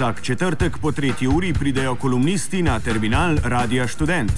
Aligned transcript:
Vsak 0.00 0.22
četrtek 0.22 0.78
po 0.82 0.92
tretji 0.92 1.28
uri 1.28 1.52
pridejo 1.52 1.94
kolumnisti 1.94 2.62
na 2.62 2.80
terminal 2.80 3.36
Radia 3.44 3.88
Student. 3.88 4.32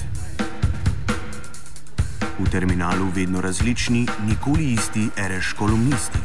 V 2.39 2.49
terminalu 2.51 3.05
vedno 3.15 3.41
različni, 3.41 4.07
nikoli 4.27 4.73
isti, 4.73 5.09
reš 5.17 5.53
kolumnisti. 5.53 6.17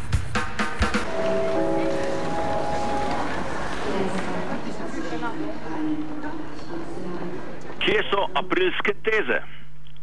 Kje 7.78 8.02
so 8.10 8.26
aprilske 8.34 8.94
teze? 9.06 9.40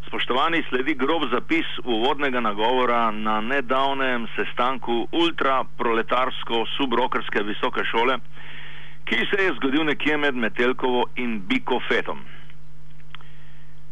Spoštovani, 0.08 0.64
sledi 0.70 0.96
grob 0.96 1.22
zapis 1.34 1.66
uvodnega 1.84 2.40
nagovora 2.40 3.12
na 3.12 3.42
nedavnem 3.42 4.28
sestanku 4.36 5.08
ultraproletarsko-subrokerske 5.12 7.44
visoke 7.44 7.84
šole, 7.92 8.18
ki 9.06 9.16
se 9.30 9.44
je 9.44 9.54
zgodil 9.56 9.84
nekje 9.86 10.18
med 10.18 10.36
Metelkovo 10.36 11.06
in 11.16 11.40
Bikofetom. 11.48 12.20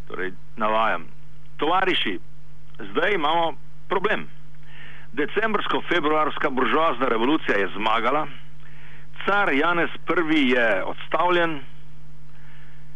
Torej, 0.08 0.32
navajam. 0.58 1.06
Tovariši, 1.58 2.20
zdaj 2.92 3.14
imamo 3.14 3.54
problem. 3.90 4.28
Decembrsko-februarska 5.14 6.50
buržoazna 6.50 7.08
revolucija 7.08 7.58
je 7.58 7.70
zmagala, 7.76 8.28
car 9.26 9.54
Janez 9.54 9.90
I 10.36 10.50
je 10.50 10.84
odstavljen, 10.84 11.62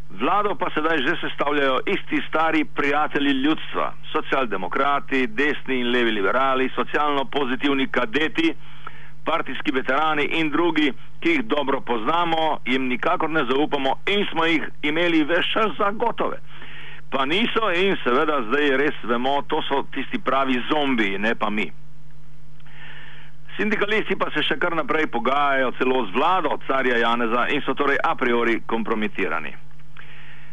Vlado 0.09 0.55
pa 0.55 0.70
sedaj 0.72 0.97
že 0.97 1.16
sestavljajo 1.22 1.80
isti 1.86 2.22
stari 2.30 2.66
prijatelji 2.66 3.31
ljudstva, 3.31 3.94
socialdemokrati, 4.11 5.28
desni 5.28 5.80
in 5.80 5.91
levi 5.91 6.11
liberali, 6.11 6.69
socialno 6.75 7.25
pozitivni 7.25 7.88
kadeti, 7.88 8.53
partijski 9.28 9.73
veterani 9.75 10.25
in 10.39 10.50
drugi, 10.50 10.94
ki 11.20 11.30
jih 11.36 11.44
dobro 11.45 11.81
poznamo, 11.81 12.59
jim 12.66 12.88
nikakor 12.88 13.30
ne 13.30 13.44
zaupamo 13.52 13.97
in 14.08 14.25
smo 14.31 14.45
jih 14.45 14.69
imeli 14.81 15.23
več 15.23 15.52
čas 15.53 15.75
za 15.80 15.92
gotove. 15.92 16.39
Pa 17.11 17.25
niso 17.25 17.72
in 17.72 17.95
seveda 18.03 18.42
zdaj 18.47 18.72
res 18.80 19.03
vemo, 19.03 19.42
to 19.47 19.61
so 19.67 19.84
tisti 19.95 20.19
pravi 20.19 20.59
zombiji, 20.72 21.19
ne 21.19 21.36
pa 21.36 21.50
mi. 21.50 21.67
Sindikalisti 23.58 24.16
pa 24.19 24.28
se 24.36 24.44
še 24.45 24.59
kar 24.61 24.75
naprej 24.78 25.08
pogajajo 25.09 25.72
celo 25.80 26.03
z 26.06 26.14
vlado 26.14 26.59
carja 26.67 27.00
Janeza 27.02 27.47
in 27.50 27.64
so 27.66 27.73
torej 27.73 27.97
a 28.03 28.14
priori 28.16 28.59
kompromitirani. 28.69 29.56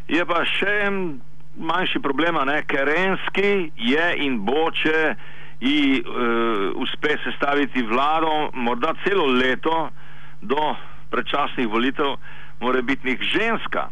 Je 0.09 0.25
pa 0.25 0.41
še 0.45 0.89
manjši 1.55 2.01
problem, 2.01 2.39
ker 2.67 2.89
Renski 2.89 3.71
je 3.77 4.07
in 4.25 4.39
bo, 4.45 4.67
če 4.71 5.15
ji 5.59 6.01
uh, 6.01 6.81
uspe 6.81 7.17
sestaviti 7.23 7.83
vlado, 7.83 8.49
morda 8.53 8.93
celo 9.03 9.25
leto 9.25 9.89
do 10.41 10.75
predčasnih 11.09 11.67
volitev, 11.67 12.15
mora 12.59 12.81
biti 12.81 13.07
njih 13.07 13.19
ženska. 13.21 13.87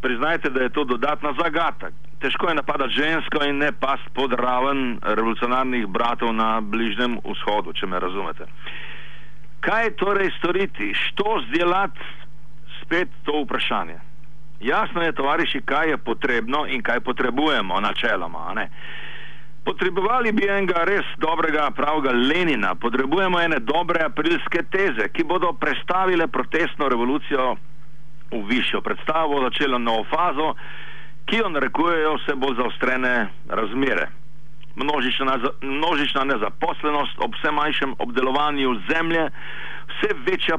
Priznajte, 0.00 0.50
da 0.50 0.62
je 0.62 0.68
to 0.68 0.84
dodatna 0.84 1.34
zagata. 1.42 1.88
Težko 2.20 2.48
je 2.48 2.54
napadati 2.54 2.92
žensko 2.92 3.44
in 3.44 3.58
ne 3.58 3.72
past 3.72 4.02
pod 4.14 4.32
raven 4.32 4.98
revolucionarnih 5.02 5.86
bratov 5.86 6.34
na 6.34 6.60
Bližnjem 6.60 7.18
vzhodu, 7.24 7.72
če 7.72 7.86
me 7.86 8.00
razumete. 8.00 8.46
Kaj 9.60 9.90
torej 9.90 10.30
storiti? 10.38 10.94
Što 10.94 11.42
zdelati? 11.48 12.00
Spet 12.82 13.08
to 13.24 13.42
vprašanje. 13.42 13.98
Jasno 14.60 15.02
je, 15.02 15.12
tovariši, 15.12 15.60
kaj 15.60 15.88
je 15.88 15.98
potrebno 15.98 16.66
in 16.66 16.82
kaj 16.82 17.00
potrebujemo, 17.00 17.80
načeloma. 17.80 18.52
Potrebovali 19.64 20.32
bi 20.32 20.44
enega 20.44 20.84
res 20.84 21.06
dobrega, 21.16 21.70
pravega 21.72 22.12
Lenina, 22.12 22.74
potrebujemo 22.74 23.40
ene 23.40 23.62
dobre 23.64 24.02
aprilske 24.04 24.66
teze, 24.68 25.08
ki 25.08 25.24
bodo 25.24 25.54
predstavile 25.56 26.26
protestno 26.28 26.88
revolucijo 26.88 27.54
v 28.30 28.42
višjo 28.50 28.82
predstavo, 28.84 29.40
začelo 29.46 29.78
novo 29.78 30.04
fazo, 30.10 30.52
ki 31.24 31.40
jo 31.40 31.48
narekujejo 31.48 32.12
vse 32.18 32.36
bolj 32.36 32.58
zaostrene 32.60 33.14
razmere. 33.48 34.10
Množična, 34.76 35.38
množična 35.62 36.24
nezaposlenost 36.24 37.24
ob 37.24 37.32
vse 37.38 37.50
manjšem 37.50 37.94
obdelovanju 37.98 38.76
zemlje, 38.90 39.30
vse 39.94 40.12
večja 40.26 40.58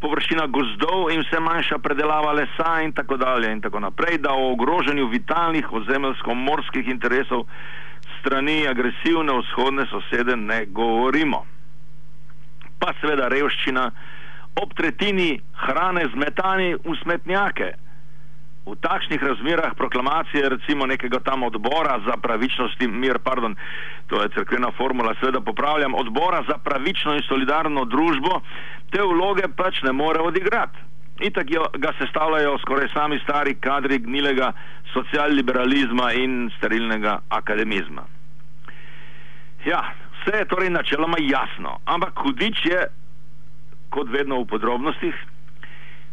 površina 0.00 0.46
gozdov 0.46 1.12
in 1.12 1.22
vse 1.22 1.40
manjša 1.40 1.78
predelava 1.78 2.32
lesa 2.32 2.80
in 2.82 2.92
tako 2.92 3.16
dalje 3.16 3.52
in 3.52 3.60
tako 3.60 3.80
naprej, 3.80 4.18
da 4.18 4.34
o 4.34 4.50
ogrožanju 4.52 5.06
vitalnih 5.06 5.72
ozemeljsko-morskih 5.72 6.88
interesov 6.88 7.46
strani 8.24 8.66
agresivne 8.68 9.32
vzhodne 9.38 9.86
sosede 9.86 10.36
ne 10.36 10.64
govorimo. 10.66 11.44
Pa 12.80 12.94
seveda 13.00 13.28
revščina 13.28 13.90
ob 14.62 14.74
tretjini 14.74 15.40
hrane 15.66 16.06
zmetani 16.14 16.74
v 16.74 16.94
smetnjake. 17.02 17.74
V 18.64 18.72
takšnih 18.80 19.20
razmerah 19.20 19.74
proklamacije 19.76 20.48
recimo 20.48 20.86
nekega 20.86 21.20
tam 21.20 21.42
odbora 21.44 21.98
za 22.06 22.16
pravičnost 22.16 22.80
in 22.80 22.96
mir, 22.96 23.18
pardon, 23.20 23.56
to 24.08 24.22
je 24.22 24.30
crkvena 24.38 24.70
formula, 24.78 25.12
seveda 25.20 25.40
popravljam, 25.44 25.94
odbora 25.94 26.40
za 26.48 26.56
pravično 26.64 27.14
in 27.14 27.22
solidarno 27.28 27.84
družbo, 27.84 28.40
te 28.90 29.04
vloge 29.04 29.50
pač 29.56 29.82
ne 29.82 29.92
more 29.92 30.24
odigrati. 30.24 30.80
Itak 31.20 31.50
jo, 31.50 31.66
ga 31.78 31.92
sestavljajo 31.98 32.56
skoraj 32.58 32.88
sami 32.94 33.20
stari 33.22 33.54
kadri 33.54 33.98
gnilega 33.98 34.52
socialliberalizma 34.94 36.12
in 36.12 36.50
sterilnega 36.56 37.20
akademizma. 37.28 38.13
Ja, 39.64 39.80
vse 40.20 40.38
je 40.38 40.48
torej 40.48 40.70
načeloma 40.70 41.16
jasno, 41.20 41.78
ampak 41.84 42.20
hudič 42.20 42.64
je, 42.68 42.80
kot 43.90 44.10
vedno 44.12 44.42
v 44.42 44.48
podrobnostih, 44.50 45.14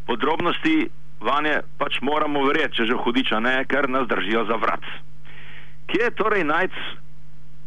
podrobnosti 0.07 0.89
vanje 1.19 1.59
pač 1.77 1.99
moramo 2.01 2.45
verjeti, 2.47 2.81
če 2.81 2.89
že 2.91 2.99
hudiča 3.03 3.39
ne, 3.39 3.55
ker 3.69 3.89
nas 3.89 4.07
držijo 4.07 4.45
za 4.49 4.57
vrat. 4.61 4.85
Kje 5.91 6.03
je 6.07 6.17
torej 6.17 6.43
najti 6.47 6.81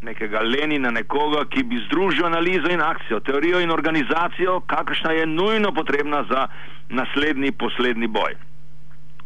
nekega 0.04 0.42
Lenina, 0.44 0.90
nekoga, 0.92 1.44
ki 1.48 1.64
bi 1.64 1.80
združil 1.86 2.26
analizo 2.28 2.68
in 2.72 2.82
akcijo, 2.84 3.20
teorijo 3.24 3.60
in 3.60 3.72
organizacijo, 3.72 4.60
kakršna 4.68 5.12
je 5.16 5.26
nujno 5.26 5.72
potrebna 5.72 6.24
za 6.28 6.46
naslednji, 6.88 7.52
poslednji 7.52 8.06
boj. 8.06 8.36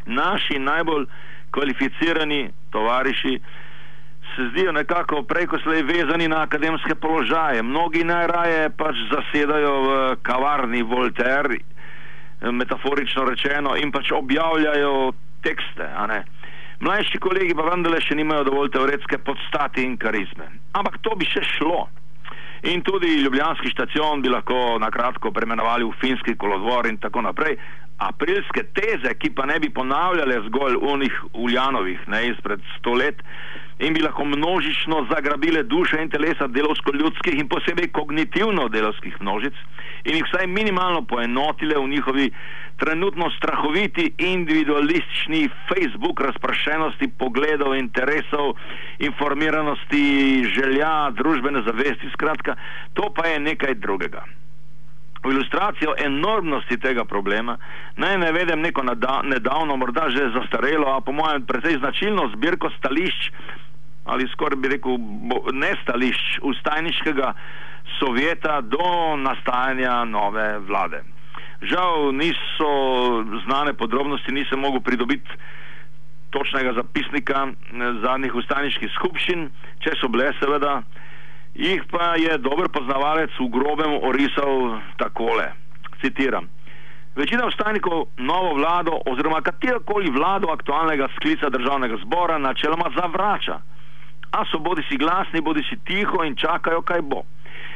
Naši 0.05 0.59
najbolj 0.59 1.05
kvalificirani 1.51 2.49
tovariši 2.71 3.39
se 4.39 4.49
zdijo 4.49 4.71
nekako 4.71 5.23
preko 5.23 5.59
slej 5.59 5.83
vezani 5.83 6.27
na 6.27 6.41
akademske 6.41 6.95
položaje. 6.95 7.63
Mnogi 7.63 8.03
najraje 8.03 8.69
pač 8.69 8.95
zasedajo 9.11 9.73
v 9.83 10.15
kavarni 10.23 10.81
Voltaire, 10.83 11.59
metaforično 12.41 13.25
rečeno, 13.27 13.75
in 13.75 13.91
pač 13.91 14.11
objavljajo 14.15 15.11
tekste. 15.43 15.89
Mlajši 16.79 17.19
kolegi 17.19 17.55
pa 17.55 17.67
vendarle 17.67 17.99
še 18.01 18.15
nimajo 18.15 18.47
dovolj 18.47 18.71
teoretske 18.77 19.19
podstati 19.27 19.83
in 19.83 19.97
karizme. 19.99 20.47
Ampak 20.71 21.01
to 21.03 21.19
bi 21.19 21.27
še 21.27 21.43
šlo. 21.57 21.89
In 22.71 22.79
tudi 22.83 23.19
ljubljanski 23.19 23.73
stacion 23.75 24.23
bi 24.23 24.31
lahko 24.31 24.79
na 24.79 24.87
kratko 24.91 25.33
premenovali 25.35 25.83
v 25.83 25.95
finski 25.99 26.39
kolodvor 26.39 26.87
in 26.87 26.95
tako 27.03 27.27
naprej. 27.27 27.59
Aprilske 27.99 28.63
teze, 28.71 29.11
ki 29.19 29.35
pa 29.35 29.43
ne 29.45 29.59
bi 29.59 29.67
ponavljale 29.67 30.39
zgolj 30.47 30.79
unih 30.79 31.23
Uljanovih, 31.33 32.07
ne 32.07 32.29
izpred 32.31 32.63
sto 32.77 32.95
let, 32.95 33.19
in 33.79 33.93
bi 33.93 34.01
lahko 34.01 34.25
množično 34.25 35.07
zagrabile 35.11 35.63
duše 35.63 36.01
in 36.01 36.09
telesa 36.09 36.47
delovsko-ljudskih 36.47 37.39
in 37.39 37.47
posebej 37.47 37.87
kognitivno-delovskih 37.95 39.21
množic 39.21 39.53
in 40.03 40.15
jih 40.15 40.25
vsaj 40.27 40.47
minimalno 40.47 41.01
poenotile 41.01 41.79
v 41.79 41.87
njihovi 41.87 42.31
trenutno 42.79 43.31
strahoviti 43.37 44.13
individualistični 44.17 45.49
Facebook 45.67 46.21
razprašenosti 46.21 47.07
pogledov, 47.19 47.75
interesov, 47.75 48.53
informiranosti, 48.99 50.43
želja, 50.55 51.11
družbene 51.11 51.61
zavesti, 51.61 52.09
skratka, 52.13 52.55
to 52.93 53.13
pa 53.15 53.27
je 53.27 53.39
nekaj 53.39 53.73
drugega. 53.73 54.23
V 55.23 55.31
ilustracijo 55.31 55.93
enormnosti 56.05 56.77
tega 56.79 57.05
problema 57.05 57.57
naj 57.97 58.17
navedem 58.17 58.61
neko 58.61 58.83
nedavno, 59.23 59.75
morda 59.75 60.09
že 60.09 60.31
zastarelo, 60.31 60.95
a 60.95 61.01
po 61.01 61.11
mojem 61.11 61.45
precej 61.45 61.75
značilno 61.77 62.31
zbirko 62.35 62.69
stališč 62.77 63.31
ali 64.05 64.27
skoraj 64.33 64.59
bi 64.59 64.71
rekel 64.75 64.97
ne 65.53 65.71
stališč 65.83 66.39
ustajniškega 66.41 67.33
sovjeta 67.99 68.61
do 68.61 69.15
nastajanja 69.17 70.03
nove 70.05 70.59
vlade. 70.59 71.03
Žal 71.61 72.11
niso 72.15 72.71
znane 73.45 73.73
podrobnosti, 73.73 74.31
nisem 74.31 74.59
mogel 74.59 74.81
pridobiti 74.81 75.29
točnega 76.29 76.73
zapisnika 76.73 77.47
zadnjih 78.03 78.35
ustaniških 78.35 78.91
skupščin, 78.95 79.49
če 79.83 79.95
so 79.99 80.07
bile 80.13 80.29
seveda, 80.39 80.79
jih 81.57 81.83
pa 81.91 82.13
je 82.21 82.37
dober 82.37 82.69
poznavalec 82.73 83.33
v 83.39 83.49
grobem 83.51 83.97
orisal 84.05 84.79
takole, 85.01 85.49
citiram. 86.01 86.47
Večina 87.17 87.47
ustanikov 87.49 88.05
novo 88.17 88.53
vlado 88.55 89.01
oziroma 89.11 89.41
katerokoli 89.41 90.11
vlado 90.13 90.53
aktualnega 90.53 91.09
sklica 91.17 91.49
državnega 91.49 91.97
zbora 92.05 92.37
načeloma 92.37 92.93
zavrača, 92.95 93.59
a 94.31 94.45
so 94.51 94.59
bodi 94.59 94.83
si 94.89 94.97
glasni, 94.97 95.41
bodi 95.41 95.63
si 95.69 95.77
tiho 95.83 96.23
in 96.23 96.35
čakajo, 96.35 96.81
kaj 96.81 97.01
bo. 97.01 97.23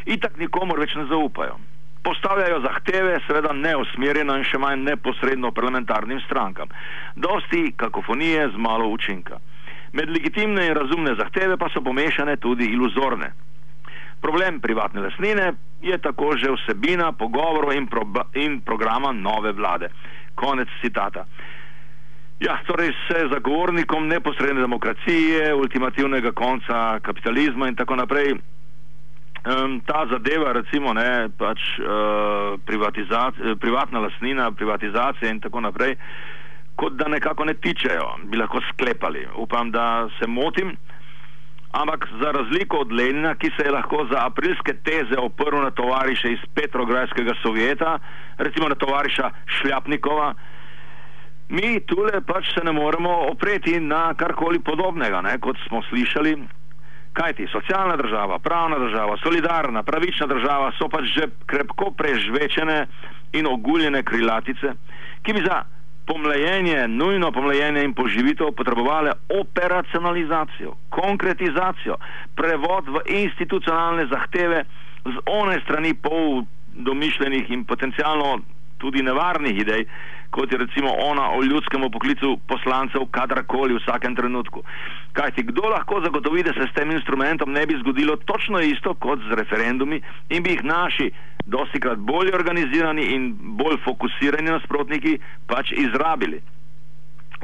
Itak 0.06 0.38
nikomor 0.38 0.80
več 0.80 0.96
ne 0.96 1.06
zaupajo. 1.06 1.60
postavljajo 2.04 2.60
zahteve, 2.62 3.20
seveda 3.28 3.54
neusmerjeno 3.54 4.36
in 4.38 4.44
še 4.48 4.60
manj 4.60 4.84
neposredno 4.84 5.52
parlamentarnim 5.56 6.20
strankam. 6.26 6.72
Dosti 7.16 7.72
kakofonije 7.78 8.50
z 8.52 8.60
malo 8.68 8.90
učinka. 8.92 9.40
Med 9.94 10.10
legitimne 10.10 10.68
in 10.68 10.76
razumne 10.76 11.16
zahteve 11.16 11.58
pa 11.58 11.70
so 11.70 11.82
pomešane 11.82 12.38
tudi 12.38 12.68
iluzorne. 12.76 13.32
Problem 14.22 14.60
privatne 14.60 15.02
lasnine 15.02 15.54
je 15.82 15.98
tako 15.98 16.36
že 16.38 16.52
vsebina 16.52 17.12
pogovorov 17.12 17.74
in, 17.76 17.88
pro, 17.88 18.04
in 18.34 18.62
programa 18.62 19.12
nove 19.12 19.52
vlade. 19.52 19.90
Konec 20.36 20.68
citata. 20.82 21.26
Ja, 22.40 22.58
torej 22.68 22.92
se 23.08 23.28
zagovornikom 23.32 24.08
neposredne 24.08 24.62
demokracije, 24.62 25.54
ultimativnega 25.54 26.32
konca 26.32 27.00
kapitalizma 27.00 27.68
in 27.68 27.76
tako 27.76 27.96
naprej 27.96 28.34
um, 29.44 29.82
ta 29.86 30.06
zadeva, 30.12 30.54
recimo, 30.54 30.94
ne, 30.94 31.30
pač 31.38 31.60
uh, 31.80 32.56
privatna 33.60 34.00
lasnina, 34.00 34.52
privatizacija 34.52 35.32
in 35.32 35.42
tako 35.44 35.64
naprej, 35.68 35.98
kot 36.80 36.96
da 36.98 37.08
nekako 37.12 37.46
ne 37.46 37.54
tičejo, 37.54 38.08
bi 38.32 38.38
lahko 38.38 38.62
sklepali. 38.72 39.28
Upam, 39.36 39.72
da 39.72 40.08
se 40.20 40.28
motim. 40.28 40.76
Ampak 41.74 42.06
za 42.22 42.32
razliko 42.32 42.84
od 42.86 42.92
Lenina, 42.94 43.34
ki 43.36 43.50
se 43.58 43.66
je 43.66 43.72
lahko 43.74 44.06
za 44.12 44.26
aprilske 44.28 44.76
teze 44.86 45.18
oprl 45.18 45.58
na 45.58 45.72
tovariše 45.72 46.32
iz 46.32 46.40
Petrogradskega 46.54 47.34
sovjeta, 47.42 47.98
recimo 48.38 48.70
na 48.70 48.76
tovariša 48.76 49.30
Šljapnikova, 49.46 50.34
mi 51.54 51.80
tule 51.86 52.22
pač 52.26 52.50
se 52.54 52.64
ne 52.66 52.72
moremo 52.74 53.12
opreti 53.30 53.80
na 53.80 54.14
karkoli 54.18 54.60
podobnega, 54.60 55.22
ne, 55.22 55.38
kot 55.40 55.58
smo 55.68 55.84
slišali. 55.90 56.36
Kaj 57.14 57.34
ti, 57.38 57.46
socialna 57.52 57.94
država, 57.98 58.40
pravna 58.42 58.80
država, 58.82 59.20
solidarna, 59.22 59.84
pravična 59.86 60.26
država 60.28 60.72
so 60.80 60.88
pač 60.90 61.12
že 61.14 61.28
krepko 61.46 61.92
prežvečene 61.94 62.88
in 63.38 63.46
oguljene 63.48 64.02
krilatice, 64.04 64.74
ki 65.22 65.34
bi 65.34 65.44
za 65.46 65.62
pomlajenje, 66.10 66.88
nujno 66.88 67.30
pomlajenje 67.32 67.84
in 67.84 67.94
poživitev 67.94 68.50
potrebovali 68.58 69.12
operacionalizacijo, 69.42 70.74
konkretizacijo, 70.90 72.00
prevod 72.36 72.90
v 72.90 73.04
institucionalne 73.22 74.08
zahteve 74.10 74.66
z 75.06 75.16
one 75.30 75.62
strani 75.64 75.94
pol 75.94 76.44
domišljenih 76.74 77.52
in 77.52 77.66
potencialno 77.66 78.40
tudi 78.78 79.04
nevarnih 79.04 79.62
idej, 79.62 79.86
kot 80.34 80.52
je 80.52 80.58
recimo 80.58 80.90
ona 81.10 81.26
o 81.38 81.44
ljudskem 81.44 81.86
poklicu 81.92 82.38
poslancev, 82.48 83.06
kadarkoli 83.12 83.76
v 83.76 83.82
vsakem 83.82 84.16
trenutku. 84.16 84.64
Kaj 85.14 85.32
ti 85.36 85.44
kdo 85.50 85.70
lahko 85.70 86.02
zagotovi, 86.06 86.44
da 86.44 86.54
se 86.54 86.66
s 86.68 86.74
tem 86.74 86.92
instrumentom 86.92 87.54
ne 87.54 87.66
bi 87.66 87.78
zgodilo 87.82 88.16
točno 88.26 88.60
isto 88.60 88.94
kot 88.94 89.20
z 89.30 89.38
referendumi 89.42 90.02
in 90.30 90.44
bi 90.44 90.56
jih 90.56 90.64
naši 90.64 91.12
dosti 91.46 91.80
krat 91.80 91.98
bolje 91.98 92.36
organizirani 92.36 93.06
in 93.16 93.30
bolj 93.62 93.78
fokusirani 93.86 94.52
nasprotniki 94.52 95.20
pač 95.48 95.72
izrabili, 95.86 96.42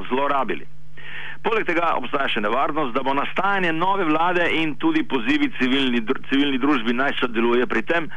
zlorabili. 0.08 0.66
Poleg 1.44 1.64
tega 1.64 1.94
obstaja 1.96 2.28
še 2.28 2.42
nevarnost, 2.44 2.92
da 2.92 3.04
bo 3.04 3.14
nastajanje 3.16 3.72
nove 3.72 4.04
vlade 4.04 4.44
in 4.60 4.74
tudi 4.82 5.06
pozivi 5.08 5.48
civilni, 5.60 6.02
civilni 6.28 6.58
družbi 6.60 6.92
naj 6.92 7.16
sodeluje 7.20 7.66
pri 7.66 7.82
tem, 7.88 8.10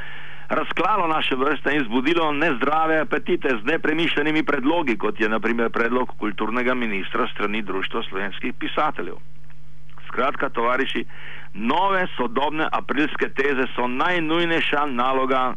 razklalo 0.56 1.08
naše 1.08 1.36
vrste 1.36 1.76
in 1.76 1.84
zbudilo 1.86 2.32
nezdrave 2.32 3.00
apetite 3.00 3.50
z 3.50 3.66
nepremišljenimi 3.66 4.44
predlogi, 4.44 4.98
kot 4.98 5.20
je 5.20 5.30
naprimer 5.30 5.70
predlog 5.70 6.14
kulturnega 6.18 6.74
ministra 6.74 7.28
strani 7.28 7.62
Društva 7.62 8.04
slovenskih 8.10 8.54
pisateljev. 8.54 9.16
Skratka, 10.08 10.50
tovariši, 10.50 11.06
nove 11.54 12.08
sodobne 12.18 12.68
aprilske 12.72 13.30
teze 13.30 13.66
so 13.76 13.88
najnujnejša 13.88 14.86
naloga 14.86 15.54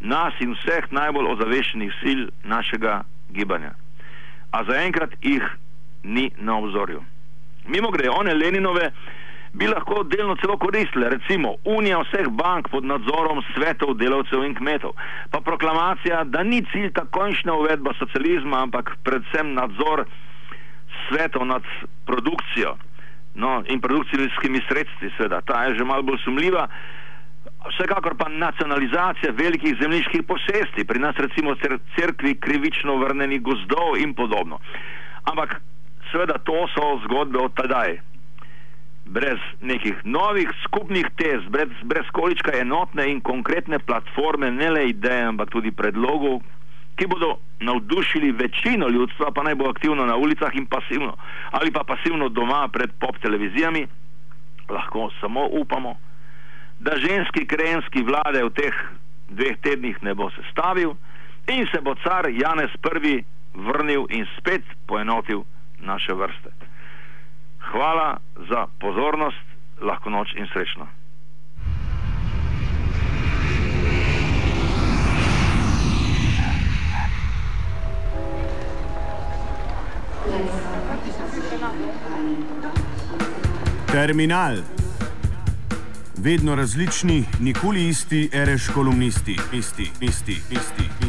nas 0.00 0.34
in 0.40 0.54
vseh 0.54 0.90
najbolj 0.90 1.26
ozaveščenih 1.32 1.92
sil 2.00 2.20
našega 2.44 3.02
gibanja. 3.30 3.72
A 4.50 4.64
zaenkrat 4.64 5.10
jih 5.22 5.42
ni 6.02 6.30
na 6.38 6.58
obzorju. 6.58 7.02
Mimo 7.66 7.90
gre, 7.90 8.10
one 8.10 8.34
Leninove 8.34 8.90
bi 9.56 9.66
lahko 9.66 10.02
delno 10.04 10.36
celo 10.36 10.56
koristile, 10.60 11.08
recimo 11.08 11.54
Unija 11.64 11.98
vseh 12.04 12.28
bank 12.28 12.68
pod 12.68 12.84
nadzorom 12.84 13.40
svetov, 13.54 13.94
delavcev 13.96 14.44
in 14.44 14.54
kmetov, 14.54 14.92
pa 15.30 15.40
proklamacija, 15.40 16.24
da 16.24 16.42
ni 16.42 16.60
cilj 16.72 16.92
ta 16.92 17.06
končna 17.10 17.54
uvedba 17.56 17.94
socializma, 17.98 18.62
ampak 18.66 18.92
predvsem 19.04 19.54
nadzor 19.56 20.04
svetov 21.08 21.46
nad 21.46 21.64
produkcijo 22.06 22.76
no, 23.34 23.62
in 23.68 23.80
produkcijskimi 23.80 24.60
sredstvi, 24.68 25.10
seveda, 25.16 25.40
ta 25.40 25.64
je 25.64 25.78
že 25.78 25.84
malo 25.84 26.02
bolj 26.02 26.20
sumljiva. 26.24 26.68
Vsekakor 27.66 28.14
pa 28.18 28.28
nacionalizacija 28.28 29.32
velikih 29.32 29.76
zemljiških 29.80 30.22
posesti, 30.28 30.84
pri 30.84 30.98
nas 30.98 31.16
recimo 31.16 31.54
crkvi 31.96 32.34
krivično 32.40 32.96
vrneni 32.96 33.38
gozdov 33.38 33.96
in 33.98 34.14
podobno. 34.14 34.58
Ampak 35.24 35.60
seveda 36.12 36.38
to 36.38 36.66
so 36.74 37.00
zgodbe 37.04 37.38
od 37.38 37.54
tedaj. 37.54 37.98
Brez 39.06 39.38
nekih 39.62 40.02
novih 40.04 40.50
skupnih 40.64 41.06
tez, 41.16 41.44
brez, 41.48 41.70
brez 41.82 42.06
količka 42.12 42.52
enotne 42.58 43.06
in 43.10 43.20
konkretne 43.20 43.78
platforme, 43.78 44.50
ne 44.50 44.70
le 44.70 44.88
ideje, 44.90 45.28
ampak 45.30 45.50
tudi 45.54 45.70
predlogov, 45.70 46.40
ki 46.96 47.06
bodo 47.06 47.36
navdušili 47.60 48.32
večino 48.32 48.88
ljudstva, 48.88 49.30
pa 49.30 49.42
naj 49.42 49.54
bo 49.54 49.68
aktivno 49.70 50.06
na 50.06 50.16
ulicah 50.16 50.50
in 50.54 50.66
pasivno, 50.66 51.14
ali 51.50 51.70
pa 51.70 51.84
pasivno 51.86 52.28
doma 52.28 52.68
pred 52.72 52.90
pop 53.00 53.18
televizijami, 53.22 53.86
lahko 54.68 55.10
samo 55.20 55.46
upamo, 55.60 55.96
da 56.80 56.96
ženski 56.96 57.46
krenski 57.46 58.02
vlade 58.02 58.42
v 58.44 58.50
teh 58.50 58.74
dveh 59.30 59.56
tednih 59.62 60.02
ne 60.02 60.14
bo 60.14 60.30
sestavil 60.30 60.96
in 61.48 61.66
se 61.72 61.80
bo 61.80 61.94
car 61.94 62.26
Janez 62.30 62.70
I 63.06 63.24
vrnil 63.54 64.06
in 64.10 64.26
spet 64.38 64.62
poenotil 64.86 65.44
naše 65.78 66.12
vrste. 66.12 66.50
Hvala 67.72 68.16
za 68.48 68.66
pozornost, 68.80 69.46
lahko 69.80 70.10
noč 70.10 70.28
in 70.36 70.46
srečno. 70.52 70.86
Terminal. 83.92 84.56
Vedno 86.18 86.54
različni, 86.54 87.24
nikoli 87.40 87.88
isti, 87.88 88.30
ereš 88.32 88.68
kolumnisti, 88.74 89.36
isti, 89.52 89.90
isti, 90.00 90.32
isti. 90.32 90.50
isti. 90.50 91.05